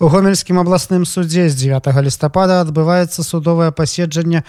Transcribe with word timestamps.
У 0.00 0.06
гомельскім 0.06 0.60
абласным 0.62 1.02
судзе 1.02 1.48
з 1.50 1.58
9 1.58 1.90
лістапада 2.06 2.60
адбываецца 2.62 3.24
судовае 3.26 3.72
паседжанне 3.74 4.44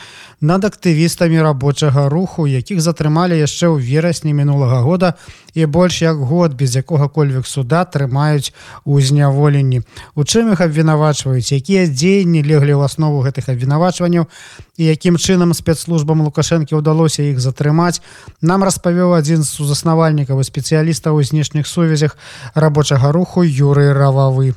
над 0.46 0.66
актывістамі 0.70 1.42
рабочага 1.42 2.06
руху, 2.06 2.46
якіх 2.46 2.86
затрымалі 2.86 3.34
яшчэ 3.34 3.66
ў 3.74 3.82
верасні 3.82 4.30
мінулага 4.38 4.86
года 4.86 5.18
і 5.58 5.66
больш 5.66 6.06
як 6.06 6.22
год 6.22 6.54
без 6.54 6.78
якога-кольвек 6.78 7.50
суда 7.50 7.82
трымаюць 7.82 8.54
у 8.86 9.02
зняволенні. 9.02 9.82
У 10.14 10.22
чым 10.22 10.54
іх 10.54 10.62
абвінавачваюць, 10.62 11.50
якія 11.50 11.90
дзеянні 11.90 12.46
леглі 12.46 12.78
ў 12.78 12.86
аснову 12.86 13.26
гэтых 13.26 13.50
абвінавачванняў 13.50 14.30
і 14.78 14.84
якім 14.86 15.18
чынам 15.18 15.58
спецслужбам 15.58 16.22
лукашэнкі 16.30 16.78
ўдалося 16.78 17.26
іх 17.26 17.42
затрымаць, 17.42 18.06
нам 18.46 18.62
распавёў 18.62 19.18
адзін 19.18 19.42
з 19.42 19.50
сузаснавальнікаў 19.50 20.46
і 20.46 20.46
спецыялістаў 20.46 21.18
у 21.18 21.26
знешніх 21.26 21.66
сувязях 21.66 22.22
рабочага 22.54 23.10
руху 23.10 23.42
Юрый 23.42 23.98
Рававы. 23.98 24.54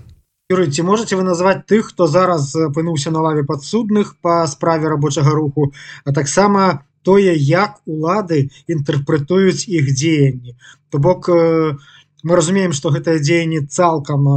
Юрый, 0.51 0.71
ці 0.71 0.83
можете 0.83 1.17
вы 1.17 1.23
назваць 1.23 1.65
тых 1.71 1.93
хто 1.93 2.07
зараз 2.11 2.51
апынуўся 2.57 3.11
на 3.15 3.23
лаве 3.23 3.45
падсудных 3.47 4.17
по 4.21 4.43
справе 4.47 4.89
рабочага 4.89 5.31
руху 5.31 5.73
а 6.05 6.13
таксама 6.13 6.85
тое 7.07 7.35
як 7.37 7.79
улады 7.87 8.51
інтэрпрэтуюць 8.67 9.65
іх 9.69 9.95
дзеянні 9.95 10.57
то 10.91 10.99
бок 10.99 11.31
мы 11.31 12.37
разумеем 12.37 12.73
что 12.73 12.91
гэтае 12.91 13.19
дзеянне 13.23 13.63
цалкам 13.67 14.29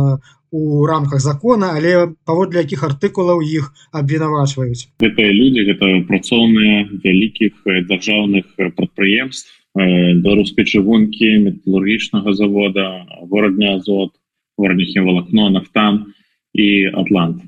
у 0.52 0.86
рамках 0.86 1.20
закона 1.20 1.74
але 1.76 2.16
паводле 2.24 2.64
якіх 2.64 2.86
артыкулаў 2.88 3.42
іх 3.42 3.74
абвінавачваюць 3.92 4.88
гэтыя 5.02 5.32
люди 5.34 5.66
гэта 5.72 6.06
працоўныя 6.08 6.86
вялікіх 7.04 7.66
дзяржаўных 7.92 8.46
прадпрыемств 8.78 9.50
беларускай 9.76 10.70
чыгункі 10.70 11.34
металургічнага 11.50 12.34
завода 12.34 12.86
горадня 13.34 13.76
азот 13.82 14.16
горнихе 14.58 15.02
волокно 15.02 15.50
нафтан 15.50 16.14
и 16.54 16.86
атлант. 16.86 17.44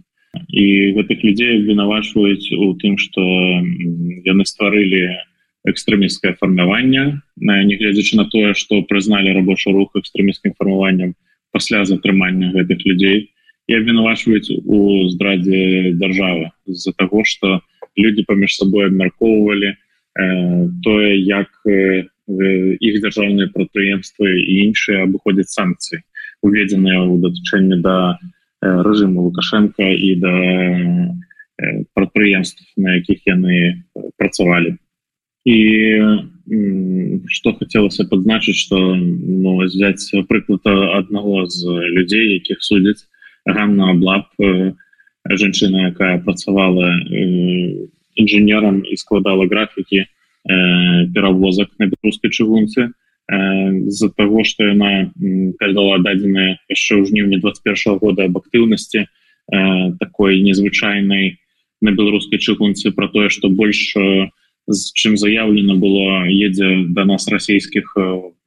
І 0.51 0.93
гэтых 0.93 1.23
людзей 1.23 1.63
вінавачваюць 1.65 2.51
у 2.53 2.75
тым 2.77 2.97
что 3.01 3.23
яны 4.27 4.43
стварылі 4.45 5.17
экстрэміскае 5.67 6.35
фармаванне 6.39 7.21
нягледзячы 7.35 8.19
на 8.19 8.25
тое 8.29 8.53
что 8.53 8.83
прызналі 8.83 9.33
рабочы 9.33 9.71
рух 9.71 9.95
экстрэміскім 9.95 10.53
фармаваннем 10.59 11.15
пасля 11.51 11.83
затрымання 11.85 12.53
гэтых 12.53 12.85
людзей 12.85 13.31
і 13.67 13.79
абвінавачваюць 13.79 14.51
у 14.63 15.07
здрадзе 15.11 15.95
дзяржавы 15.97 16.51
з-за 16.67 16.93
того 16.93 17.23
что 17.23 17.61
люди 17.95 18.23
паміж 18.27 18.55
сабой 18.55 18.87
абмяркоўвалі 18.87 19.73
э, 19.73 19.75
тое 20.83 21.17
як 21.17 21.49
э, 21.65 22.05
іх 22.27 23.01
дзяржаўныя 23.01 23.51
прадпрыемствы 23.51 24.37
і 24.37 24.53
іншыя 24.69 25.07
абыходзяць 25.07 25.51
санкцыі 25.51 26.03
уведзеныя 26.43 26.99
ў 27.05 27.21
датычэнне 27.23 27.77
да 27.81 28.17
рэжыму 28.61 29.29
лукашенко 29.29 29.85
і 29.85 30.09
да 30.21 30.33
прадпрыемств 31.93 32.65
на 32.77 32.97
якіх 33.01 33.25
яны 33.25 33.85
працавалі 34.17 34.77
і 35.47 35.57
что 37.33 37.53
хацелася 37.57 38.05
падзначыць 38.09 38.57
что 38.57 38.95
ну, 38.95 39.57
взять 39.63 40.03
прыклад 40.29 40.67
аднаго 40.67 41.45
з 41.47 41.65
людзей 41.97 42.37
якіх 42.39 42.61
судзяць 42.61 43.07
ганна 43.45 43.91
аблап 43.95 44.29
жанчына 45.25 45.89
якая 45.91 46.19
працавала 46.19 46.93
інжынерам 48.15 48.83
і 48.85 48.95
складала 48.97 49.47
графікі 49.47 50.05
перавозак 50.47 51.73
на 51.79 51.89
беларускай 51.91 52.31
чыгунцы 52.31 52.91
з-за 53.29 54.09
того 54.09 54.43
что 54.43 54.63
яна 54.63 55.11
передала 55.59 55.99
дадзеная 55.99 56.59
яшчэ 56.71 57.01
ў 57.01 57.11
жніўні 57.11 57.39
21 57.43 57.99
года 57.99 58.27
об 58.27 58.37
актыўнасці 58.39 59.07
такой 59.99 60.39
незвычайнай 60.41 61.39
на 61.81 61.91
беларускай 61.91 62.39
чыгунцы 62.39 62.91
про 62.91 63.07
тое 63.07 63.29
что 63.29 63.49
больш 63.49 63.95
з 64.67 64.79
чым 64.93 65.17
заявлена 65.17 65.75
было 65.75 66.27
едзе 66.27 66.87
до 66.87 67.03
нас 67.03 67.27
расійскіх 67.27 67.95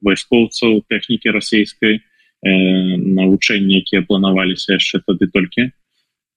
вайскоўцаў 0.01 0.81
тэхнікі 0.89 1.29
расійскай 1.29 2.01
навучэнні 2.41 3.81
якія 3.85 4.01
планаваліся 4.01 4.81
яшчэ 4.81 5.01
тады 5.05 5.29
толькі. 5.29 5.69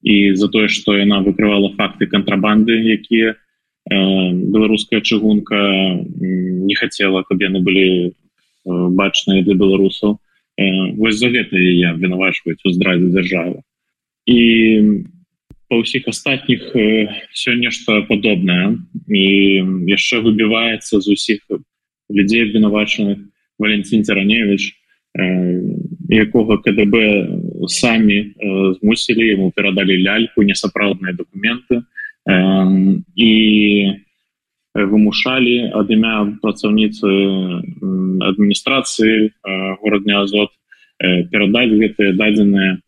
І 0.05 0.37
за 0.37 0.49
тое 0.49 0.69
что 0.69 0.97
яна 0.97 1.25
выкрывала 1.25 1.73
факты 1.77 2.07
кантрабанды 2.07 2.77
якія 2.77 3.37
беларуская 3.89 5.01
чыгунка 5.01 5.57
не 6.21 6.75
хотела 6.75 7.23
каб 7.23 7.41
яны 7.41 7.61
былі 7.61 8.13
бачныя 8.65 9.45
для 9.45 9.55
беларусаў. 9.55 10.19
Вось 10.97 11.19
за 11.19 11.29
гэта 11.29 11.59
я 11.59 11.93
вінавачваюць 11.99 12.63
у 12.65 12.71
здрадзе 12.71 13.11
дзяржавы. 13.11 13.61
І 14.27 14.41
па 15.69 15.81
ўсіх 15.83 16.09
астатніх 16.09 16.71
все 17.33 17.55
нешта 17.59 18.03
падобнае. 18.09 18.79
І 19.09 19.25
яшчэ 19.91 20.23
выбіваецца 20.25 21.01
з 21.01 21.07
усіх 21.13 21.43
людзей 22.11 22.51
вінавачаных 22.53 23.19
валенцін 23.59 24.05
цараневич 24.05 24.73
якога 26.11 26.59
КДБ 26.59 26.95
самі 27.71 28.35
змусілі 28.81 29.25
ему 29.35 29.51
перадалі 29.55 30.03
ляльку 30.03 30.43
несапраўдныя 30.43 31.15
документы 31.15 31.87
і 33.15 33.33
вымушалі 34.75 35.71
ад 35.79 35.91
імя 35.95 36.35
працаўніцы 36.43 37.07
адміністрацыі 38.31 39.31
горадня 39.79 40.27
азот 40.27 40.51
перадаць 41.31 41.71
гэтыя 41.79 42.15
дадзеныя 42.19 42.83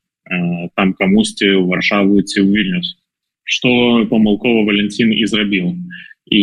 там 0.75 0.92
камусьці 0.98 1.46
ў 1.46 1.62
варшаву 1.70 2.19
ці 2.26 2.42
ў 2.42 2.50
вільнюс. 2.50 2.98
Что 3.46 4.02
памылкова 4.10 4.66
валенцін 4.66 5.14
і 5.14 5.22
зрабіў. 5.30 5.78
І 6.26 6.42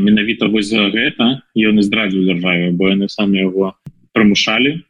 менавіта 0.00 0.48
вось 0.48 0.72
за 0.72 0.88
гэта 0.88 1.44
ён 1.52 1.76
і 1.76 1.84
здрадзіў 1.84 2.24
дзяржаве 2.24 2.72
бо 2.72 2.88
яны 2.88 3.12
самі 3.12 3.44
яго 3.44 3.76
прымушалі 4.16 4.80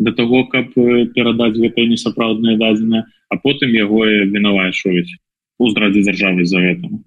до 0.00 0.16
того 0.16 0.48
каб 0.48 0.72
перадаць 1.12 1.60
гэтыя 1.60 1.92
несапраўдныя 1.92 2.56
дадзеныя 2.56 3.04
а 3.28 3.36
потым 3.36 3.76
яго 3.76 4.08
вінавачваюць 4.32 5.20
у 5.60 5.68
здрадзе 5.68 6.08
дзяржавы 6.08 6.48
за 6.48 6.64
гэтым 6.64 7.04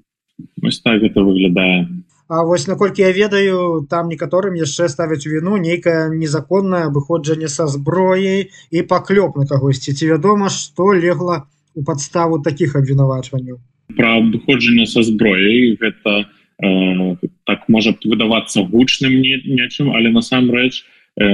ось 0.61 0.81
так 0.85 1.01
гэта 1.01 1.25
выглядае 1.25 1.89
А 2.29 2.43
вось 2.45 2.67
наколькі 2.67 3.01
я 3.01 3.11
ведаю 3.11 3.87
там 3.89 4.09
некаторым 4.13 4.53
яшчэ 4.53 4.85
ставяць 4.93 5.25
віну 5.25 5.57
нейкае 5.57 6.13
незаконнае 6.13 6.81
абыходжанне 6.85 7.49
са 7.49 7.65
зброяй 7.65 8.53
і 8.69 8.83
паклёп 8.91 9.39
на 9.41 9.49
кагосьці. 9.49 9.97
Ці 9.97 10.13
вядома 10.13 10.53
што 10.53 10.93
легла 10.93 11.49
у 11.73 11.81
падставу 11.81 12.37
таких 12.45 12.75
абвінавачванняў? 12.77 13.57
Про 13.97 14.21
абыходжанне 14.21 14.85
са 14.85 15.01
зброяй 15.01 15.73
гэта 15.81 16.29
э, 16.61 17.17
так 17.49 17.65
можа 17.65 17.97
выдавацца 18.05 18.61
гучным 18.61 19.17
нечым 19.25 19.89
але 19.97 20.13
насамрэч 20.13 20.85
э, 21.17 21.25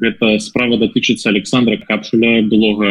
гэта 0.00 0.38
справа 0.40 0.80
датычыцца 0.80 1.28
Александра 1.28 1.76
капшуля 1.76 2.40
былога 2.48 2.88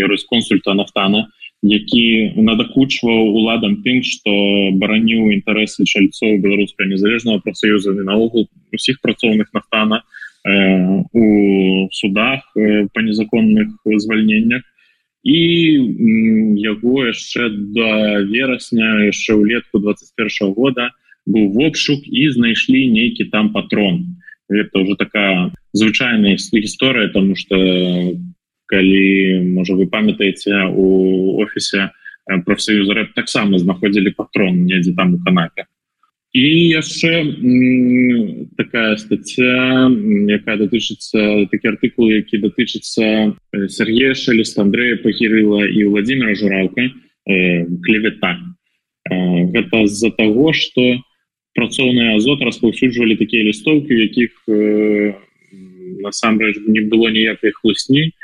юрысконсульта 0.00 0.72
нафтана 0.72 1.28
які 1.62 2.32
надакучваў 2.40 3.36
уладам 3.36 3.82
тым 3.84 4.00
что 4.00 4.32
бараніў 4.80 5.28
інтарэсы 5.36 5.84
чальцоў 5.84 6.40
беларускага 6.40 6.88
незалежнага 6.88 7.44
прафсоюза 7.44 7.92
наогул 7.92 8.48
усіх 8.72 9.00
працоўных 9.04 9.52
нафтана 9.52 10.00
э, 10.00 11.04
у 11.12 11.88
судах 11.92 12.40
э, 12.56 12.88
по 12.94 13.00
незаконных 13.00 13.76
звальненнях. 13.84 14.62
І 15.20 15.36
яго 16.64 17.04
яшчэ 17.12 17.52
до 17.76 18.24
верасня 18.24 19.04
яшчэ 19.04 19.36
ўлетку 19.36 19.84
21 19.84 20.56
года 20.56 20.88
быў 21.28 21.52
вопшук 21.52 22.08
і 22.08 22.30
знайшлі 22.32 22.88
нейкі 22.88 23.28
там 23.28 23.52
патрон. 23.52 24.16
Это 24.48 24.80
уже 24.80 24.96
такая 24.96 25.52
звычайная 25.72 26.40
гісторыя 26.40 27.12
тому 27.12 27.36
что 27.36 27.56
калі 28.70 29.50
можа 29.58 29.74
вы 29.74 29.86
памятаеце 29.90 30.70
у 30.70 31.42
офісе 31.42 31.90
профсоюза 32.46 32.94
рэп 32.94 33.12
таксама 33.18 33.58
знаходзілі 33.58 34.14
патрон 34.16 34.64
недзе 34.70 34.94
там 34.94 35.14
у 35.14 35.20
канапе. 35.24 35.66
І 36.30 36.46
яшчэ 36.78 37.26
такая 38.54 38.94
статья 39.02 39.90
якая 40.30 40.56
датычыцца 40.62 41.50
такі 41.50 41.74
артыкул 41.74 42.06
які 42.06 42.38
датычыцца 42.46 43.34
Сергея 43.66 44.14
шелест 44.14 44.54
Андрея 44.62 45.02
пахірыла 45.02 45.66
і 45.66 45.90
владимира 45.90 46.38
журалка 46.38 46.86
клевета 47.26 48.38
гэта 49.10 49.86
з-за 49.90 50.14
того 50.14 50.54
что 50.54 51.02
працоўны 51.58 52.14
азот 52.14 52.46
распаўсюджвалі 52.46 53.18
такія 53.18 53.50
лістоўкі 53.50 53.90
якіх 53.90 54.30
насамрэч 56.06 56.62
не 56.70 56.86
было 56.86 57.10
ніякай 57.10 57.50
хлусні 57.58 58.14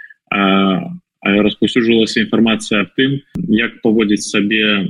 распаўсюджвалася 1.26 2.22
інфармацыя 2.22 2.84
аб 2.84 2.92
тым 2.98 3.18
як 3.48 3.80
паводзіць 3.82 4.26
сабе 4.28 4.86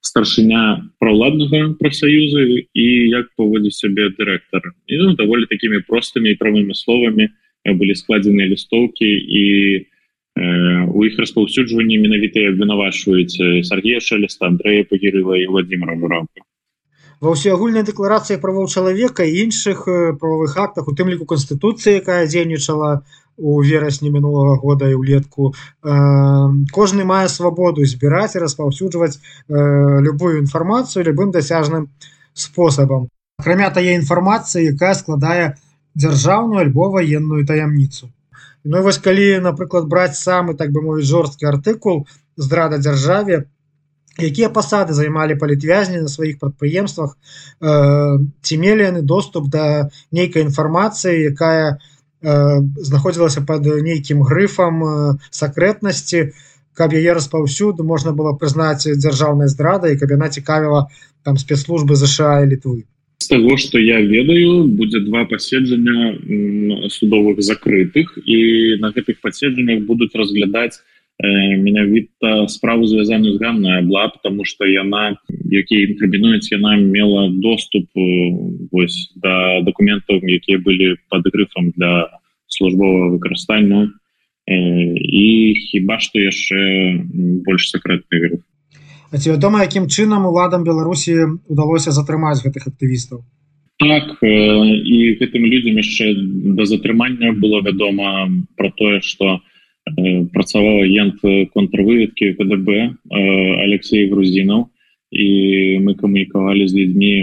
старшыня 0.00 0.88
праўладнага 1.02 1.74
прафсаюза 1.80 2.46
і 2.72 2.86
як 3.12 3.28
паводзіць 3.36 3.76
сябе 3.76 4.08
дырэктар. 4.16 4.72
І 4.86 5.02
ну, 5.02 5.14
даволі 5.18 5.50
такімі 5.50 5.84
простымі 5.88 6.32
і 6.32 6.40
правымі 6.40 6.74
словамі 6.74 7.28
былі 7.68 7.94
складзеныя 7.94 8.48
лістоўкі 8.54 9.08
і 9.08 9.44
у 10.38 11.04
іх 11.04 11.18
распаўсюджванні 11.18 11.98
менавіта 11.98 12.46
абвінавачваюць 12.48 13.66
Сергея 13.66 14.00
шалеста 14.00 14.46
Андрея 14.46 14.86
пагірыла 14.86 15.36
і 15.36 15.50
Владимира 15.50 15.98
Мураўка 15.98 16.46
ва 17.18 17.34
ўсеагульнай 17.34 17.82
дэкларацыі 17.82 18.38
правоў 18.38 18.70
чалавека 18.70 19.26
і 19.26 19.50
іншых 19.50 19.90
правовых 20.22 20.54
актах 20.54 20.86
у 20.86 20.94
тым 20.94 21.10
ліку 21.10 21.26
канстытуцыі 21.26 21.98
якая 21.98 22.30
дзейнічала 22.30 23.02
у 23.38 23.62
верасні 23.62 24.10
мінулого 24.10 24.56
года 24.56 24.88
і 24.90 24.98
ўлетку. 24.98 25.54
Кожны 26.74 27.06
мае 27.06 27.28
свабоду 27.30 27.86
збіраць 27.86 28.34
і 28.34 28.42
распаўсюджваць 28.42 29.22
любую 29.48 30.42
інфармацыю 30.42 31.06
любым 31.06 31.30
дасяжным 31.30 31.88
спосабам. 32.34 33.08
Акрамя 33.38 33.70
тае 33.70 33.94
інфармацыі 33.94 34.74
якая 34.74 34.94
складае 34.98 35.54
дзяржаўную 35.94 36.62
альбо 36.66 36.90
ваенную 36.90 37.46
таямніцу. 37.46 38.10
Ну 38.64 38.82
вось 38.82 38.98
калі 38.98 39.38
напрыклад 39.40 39.86
браць 39.86 40.18
самы 40.18 40.54
так 40.58 40.74
бы 40.74 40.82
мовіць 40.82 41.06
жорсткі 41.06 41.46
артыкул 41.46 42.06
здрада 42.36 42.78
дзяржаве 42.82 43.46
якія 44.18 44.50
пасады 44.50 44.92
займалі 44.98 45.38
палітвязні 45.38 46.02
на 46.02 46.10
сваіх 46.10 46.38
прадпрыемствах 46.42 47.14
э, 47.14 48.18
ці 48.42 48.58
мелі 48.58 48.82
яны 48.82 49.02
доступ 49.02 49.46
да 49.48 49.88
нейкай 50.10 50.42
інфармацыі 50.42 51.30
якая 51.30 51.78
э, 51.78 51.78
знаходзілася 52.22 53.42
под 53.46 53.66
нейкім 53.66 54.22
грыфам 54.22 55.18
сакрэтнасці. 55.30 56.34
Каб 56.78 56.94
яе 56.94 57.10
распаўсюду 57.14 57.82
можна 57.82 58.14
было 58.14 58.38
прызнаць 58.38 58.86
дзяржаўнай 58.86 59.50
здрада 59.50 59.90
і 59.90 59.98
каб 59.98 60.14
яна 60.14 60.28
цікавіла 60.30 60.86
там 61.26 61.38
спецслужбы 61.38 61.98
ЗША 61.98 62.46
і 62.46 62.54
літвы. 62.54 62.86
Того 63.28 63.56
что 63.58 63.78
я 63.78 64.00
ведаю 64.00 64.64
будет 64.64 65.04
два 65.04 65.24
паседжання 65.24 66.14
судовых 66.88 67.42
закрытых 67.42 68.14
і 68.24 68.78
на 68.78 68.94
гэтых 68.94 69.18
паседжаннях 69.20 69.82
будуць 69.90 70.14
разглядаць 70.14 70.80
менавіта 71.18 72.48
справу 72.48 72.86
звязаную 72.86 73.34
з 73.34 73.40
ганная 73.42 73.82
бла 73.82 74.08
потому 74.08 74.44
что 74.44 74.66
яна 74.66 75.18
які 75.50 75.74
інкрыбінуюць 75.74 76.52
яна 76.54 76.76
мела 76.76 77.28
доступ 77.32 77.90
э, 77.96 78.06
вось 78.70 79.12
да 79.16 79.60
документаў 79.66 80.22
якія 80.22 80.58
былі 80.58 80.94
под 81.10 81.26
грыфам 81.26 81.72
для 81.76 82.08
службового 82.46 83.18
выкарыстання. 83.18 83.90
Э, 84.46 84.94
і 84.94 85.54
хіба 85.54 85.98
что 85.98 86.22
яшчэ 86.22 87.02
больш 87.42 87.74
сакрэтны 87.74 88.14
грыф. 88.22 88.40
А 89.10 89.18
ці 89.18 89.34
вядома 89.34 89.66
якім 89.66 89.90
чынам 89.90 90.26
уладам 90.26 90.62
беларусі 90.62 91.42
удалося 91.48 91.90
затрымаць 91.90 92.46
гэтых 92.46 92.70
актывістаў? 92.70 93.26
Так 93.78 94.22
і 94.22 94.98
гэтым 95.18 95.42
людзям 95.46 95.82
яшчэ 95.82 96.14
да 96.54 96.62
затрымання 96.62 97.34
было 97.34 97.58
вядома 97.62 98.30
про 98.54 98.70
тое 98.70 99.00
что 99.00 99.42
працаваў 100.34 100.82
агент 100.84 101.22
контрвыведкі 101.54 102.34
КДБ 102.38 102.98
Алексей 103.64 104.08
грузінаў 104.10 104.68
і 105.10 105.28
мы 105.80 105.94
камунікавалі 105.96 106.68
з 106.68 106.74
людзьмі 106.76 107.14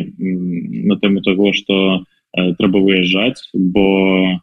на 0.89 0.97
тэму 0.97 1.21
того 1.21 1.53
что 1.53 2.05
трэба 2.33 2.81
выязджаць 2.81 3.45
бо 3.53 4.41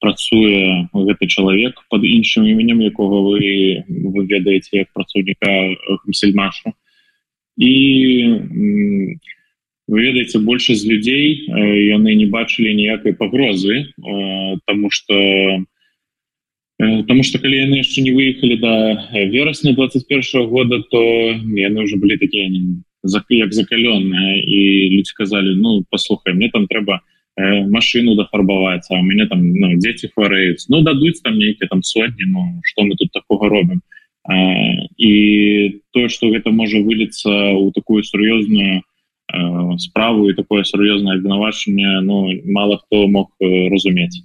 працуе 0.00 0.88
гэты 0.92 1.26
чалавек 1.28 1.80
под 1.88 2.04
іншым 2.04 2.48
іменем 2.48 2.80
якога 2.80 3.20
вы 3.24 3.84
вы 3.88 4.26
ведаеце 4.26 4.84
як 4.84 4.92
працоўніка 4.92 5.76
сельмашу 6.12 6.72
і 7.56 7.74
вы 9.86 9.98
ведаеце 10.00 10.40
большасць 10.40 10.88
людзей 10.88 11.44
яны 11.92 12.16
не 12.16 12.26
бачылі 12.26 12.74
ніякай 12.74 13.12
пагрозы 13.12 13.92
тому 14.64 14.90
что 14.90 15.16
потому 16.78 17.22
что 17.22 17.38
калі 17.38 17.56
яны 17.56 17.80
яшчэ 17.80 18.02
не 18.02 18.12
выехалі 18.12 18.56
до 18.60 18.74
верасня 19.30 19.72
21 19.72 20.20
-го 20.20 20.46
года 20.46 20.82
то 20.90 21.00
яны 21.56 21.82
уже 21.82 21.96
былі 21.96 22.16
такія 22.16 22.50
як 23.30 23.52
закаленные 23.52 24.42
і 24.46 24.90
люди 24.90 25.04
сказали 25.04 25.54
ну 25.54 25.84
послухай 25.90 26.34
мне 26.34 26.50
там 26.50 26.66
трэба 26.66 27.00
Э, 27.36 27.66
машину 27.66 28.14
дафарбаваць 28.14 28.86
а 28.90 28.94
у 28.94 29.02
мяне 29.02 29.26
там 29.26 29.40
ну, 29.42 29.74
дзеці 29.74 30.06
хварэюць 30.14 30.70
ну 30.70 30.82
дадуць 30.86 31.18
там 31.18 31.34
нейкія 31.34 31.66
там 31.66 31.82
сотні 31.82 32.30
Ну 32.30 32.62
что 32.62 32.84
мы 32.86 32.94
тут 32.94 33.10
такого 33.10 33.48
робім 33.48 33.82
і 34.96 35.80
тое 35.90 36.08
что 36.08 36.30
гэта 36.30 36.54
можа 36.54 36.78
выліцца 36.78 37.58
у 37.58 37.72
такую 37.74 38.06
сур'ёзную 38.06 38.86
справу 39.82 40.30
і 40.30 40.38
такое 40.38 40.62
сур'ёзнае 40.62 41.18
абвінавачанне 41.18 42.06
Ну 42.06 42.30
мало 42.46 42.78
хто 42.78 43.08
мог 43.08 43.34
э, 43.42 43.66
разумець 43.66 44.22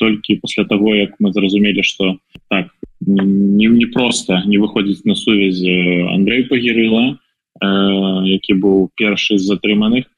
толькі 0.00 0.40
пасля 0.40 0.64
того 0.64 0.94
як 0.96 1.20
мы 1.20 1.32
зразумелі 1.32 1.84
что 1.84 2.16
так 2.48 2.72
не 3.04 3.68
не 3.68 3.86
просто 3.86 4.42
не 4.46 4.56
выходзіць 4.56 5.04
на 5.04 5.14
сувязь 5.14 5.60
э, 5.62 6.08
Андрей 6.08 6.48
пагірыла 6.48 7.20
які 7.60 8.56
быў 8.56 8.88
першы 8.96 9.36
з 9.36 9.44
затрыманых 9.44 10.08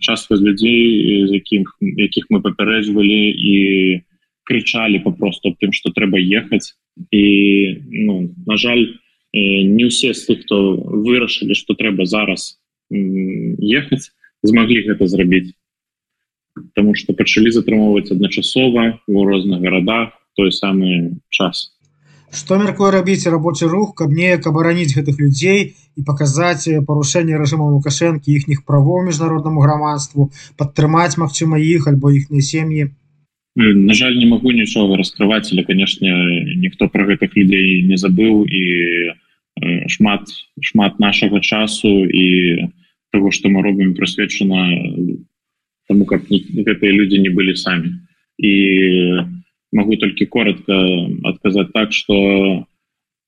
частка 0.00 0.36
з 0.36 0.42
людзей 0.42 1.26
з 1.26 1.30
якіх 1.38 1.78
якіх 1.80 2.26
мы 2.30 2.42
папярэджвалі 2.42 3.20
і 3.30 3.56
крычалі 4.42 4.98
попросту 5.06 5.54
тым 5.60 5.70
что 5.72 5.94
трэба 5.94 6.18
ехаць 6.18 6.74
і 7.14 7.24
ну, 7.86 8.34
на 8.46 8.56
жаль 8.58 8.98
не 9.32 9.86
ўсе 9.86 10.12
з 10.12 10.26
тых 10.26 10.42
хто 10.42 10.74
вырашылі 11.06 11.54
что 11.54 11.78
трэба 11.78 12.10
зараз 12.10 12.58
ехаць 12.90 14.10
змаглі 14.42 14.82
гэта 14.90 15.06
зрабіць 15.06 15.54
Таму 16.74 16.94
что 16.94 17.14
пачалі 17.14 17.50
затрымоўваць 17.54 18.12
адначасова 18.14 19.00
у 19.06 19.24
розных 19.24 19.60
гарадах 19.60 20.14
той 20.36 20.52
самы 20.52 21.18
час 21.30 21.78
Што 22.28 22.58
мяркуе 22.60 22.90
рабіць 22.92 23.30
рабочы 23.32 23.66
рух, 23.72 23.94
каб 23.96 24.12
неяк 24.12 24.46
абараніць 24.50 24.92
гэтых 24.92 25.16
людзей 25.16 25.60
і 25.96 26.04
паказаць 26.04 26.68
парушэнне 26.88 27.38
рэжыму 27.40 27.68
лукашэнкі 27.72 28.34
іхніх 28.36 28.64
правоў 28.68 29.06
міжнароднаму 29.08 29.64
грамадству, 29.64 30.28
падтрымаць 30.60 31.16
магчыма 31.16 31.56
іх 31.56 31.88
альбо 31.88 32.12
іхныя 32.12 32.44
сем'і. 32.44 32.92
На 33.56 33.96
жаль, 33.96 34.20
не 34.20 34.28
магу 34.28 34.52
нічога 34.52 35.00
раскрываць, 35.00 35.48
але 35.52 35.64
канешне, 35.64 36.12
ніхто 36.60 36.92
пра 36.92 37.08
гэтых 37.08 37.32
людзей 37.32 37.88
не 37.88 37.96
забыў 37.96 38.44
і 38.44 38.62
шмат 39.88 40.28
шмат 40.60 41.00
нашага 41.00 41.40
часу 41.40 42.04
і 42.04 42.68
того, 43.10 43.32
што 43.32 43.48
мы 43.48 43.64
робім 43.64 43.96
прысвечана 43.96 44.68
тому, 45.88 46.04
каб 46.04 46.28
гэтыя 46.28 46.92
людзі 46.92 47.18
не 47.24 47.32
былі 47.32 47.56
самі. 47.56 47.96
І 48.38 48.52
могу 49.72 49.96
толькі 49.96 50.26
коротко 50.26 50.72
адказаць 51.24 51.72
так 51.72 51.92
что 51.92 52.64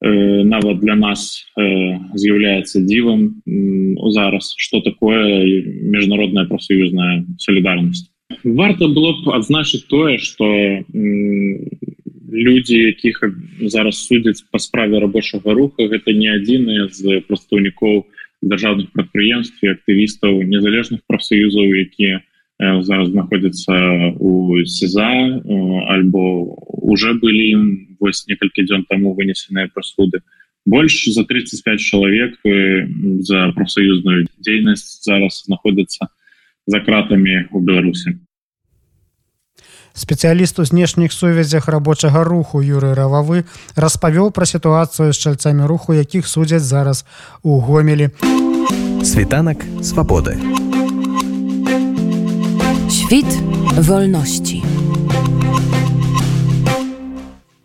э, 0.00 0.42
нават 0.44 0.80
для 0.80 0.94
нас 0.94 1.44
э, 1.56 1.98
з'яўляецца 2.14 2.80
дзівам 2.80 3.42
э, 3.46 4.10
зараз 4.10 4.54
что 4.56 4.80
такое 4.80 5.44
міжнародная 5.64 6.46
профсоюзная 6.46 7.24
солідарнасць 7.38 8.08
варта 8.44 8.88
было 8.88 9.12
б 9.20 9.36
адзначыць 9.36 9.84
тое 9.88 10.16
что 10.18 10.48
э, 10.48 10.84
люди 12.32 12.74
якіх 12.88 13.20
зараз 13.60 14.06
судзяць 14.06 14.40
по 14.50 14.58
справе 14.58 14.98
рабочага 14.98 15.52
руха 15.52 15.88
гэта 15.92 16.16
не 16.16 16.32
адзіны 16.32 16.88
з 16.88 17.20
прадстаўнікоў 17.28 18.06
дзяржаўных 18.40 18.92
прадпрыемств 18.96 19.60
і 19.60 19.76
актывістаў 19.76 20.40
незалежных 20.48 21.04
профсоюзаў 21.04 21.68
якія 21.84 22.24
зараз 22.60 23.08
знаходзяцца 23.10 23.72
у 24.20 24.64
сеза 24.64 25.08
альбо 25.88 26.56
уже 26.82 27.14
былі 27.14 27.96
вось 28.00 28.26
некалькі 28.28 28.64
дзён 28.68 28.84
таму 28.88 29.14
вынесеныя 29.16 29.68
прасуды 29.72 30.20
больш 30.66 31.08
за 31.08 31.24
35 31.24 31.80
чалавек 31.80 32.36
за 33.24 33.52
профсоюзную 33.56 34.28
дзейнасць 34.38 35.00
зараз 35.04 35.44
знаходзяцца 35.46 36.08
за 36.66 36.80
кратамі 36.80 37.48
у 37.50 37.60
беларусі. 37.60 38.20
Спецыяліст 39.92 40.60
у 40.60 40.64
знешніх 40.64 41.12
сувязях 41.12 41.66
рабочага 41.68 42.22
руху 42.24 42.62
юры 42.62 42.94
рававы 42.94 43.44
распавёў 43.74 44.30
пра 44.30 44.46
сітуацыю 44.46 45.12
з 45.12 45.18
чальцамі 45.18 45.66
руху 45.66 45.96
якіх 45.96 46.28
судзяць 46.28 46.62
зараз 46.62 47.04
у 47.42 47.58
гомелі. 47.58 48.12
Світанак 49.02 49.64
свабоды 49.82 50.69
Świt 53.10 53.42
wolności. 53.80 54.62